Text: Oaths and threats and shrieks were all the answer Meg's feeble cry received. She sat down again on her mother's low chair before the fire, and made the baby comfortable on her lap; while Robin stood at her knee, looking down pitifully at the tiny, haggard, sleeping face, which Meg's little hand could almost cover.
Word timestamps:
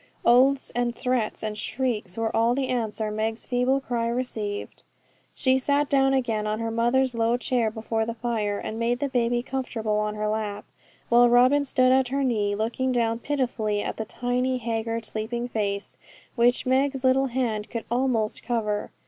Oaths 0.25 0.71
and 0.73 0.95
threats 0.95 1.43
and 1.43 1.55
shrieks 1.55 2.17
were 2.17 2.35
all 2.35 2.55
the 2.55 2.69
answer 2.69 3.11
Meg's 3.11 3.45
feeble 3.45 3.79
cry 3.79 4.07
received. 4.07 4.81
She 5.35 5.59
sat 5.59 5.89
down 5.89 6.11
again 6.15 6.47
on 6.47 6.59
her 6.59 6.71
mother's 6.71 7.13
low 7.13 7.37
chair 7.37 7.69
before 7.69 8.03
the 8.03 8.15
fire, 8.15 8.57
and 8.57 8.79
made 8.79 8.97
the 8.97 9.09
baby 9.09 9.43
comfortable 9.43 9.99
on 9.99 10.15
her 10.15 10.27
lap; 10.27 10.65
while 11.09 11.29
Robin 11.29 11.63
stood 11.65 11.91
at 11.91 12.07
her 12.07 12.23
knee, 12.23 12.55
looking 12.55 12.91
down 12.91 13.19
pitifully 13.19 13.83
at 13.83 13.97
the 13.97 14.05
tiny, 14.05 14.57
haggard, 14.57 15.05
sleeping 15.05 15.47
face, 15.47 15.99
which 16.35 16.65
Meg's 16.65 17.03
little 17.03 17.27
hand 17.27 17.69
could 17.69 17.85
almost 17.91 18.41
cover. 18.41 18.89